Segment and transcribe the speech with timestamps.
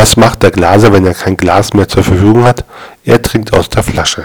[0.00, 2.64] Was macht der Glaser, wenn er kein Glas mehr zur Verfügung hat?
[3.04, 4.24] Er trinkt aus der Flasche.